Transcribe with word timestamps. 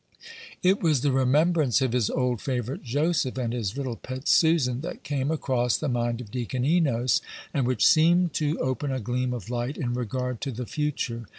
It 0.63 0.81
was 0.81 1.01
the 1.01 1.11
remembrance 1.11 1.79
of 1.79 1.91
his 1.93 2.09
old 2.09 2.41
favorite 2.41 2.81
Joseph, 2.81 3.37
and 3.37 3.53
his 3.53 3.77
little 3.77 3.95
pet 3.97 4.27
Susan, 4.27 4.81
that 4.81 5.03
came 5.03 5.29
across 5.29 5.77
the 5.77 5.87
mind 5.87 6.21
of 6.21 6.31
Deacon 6.31 6.65
Enos, 6.65 7.21
and 7.53 7.67
which 7.67 7.85
seemed 7.85 8.33
to 8.33 8.57
open 8.57 8.91
a 8.91 8.99
gleam 8.99 9.31
of 9.31 9.51
light 9.51 9.77
in 9.77 9.93
regard 9.93 10.41
to 10.41 10.49
the 10.51 10.65
future. 10.65 11.27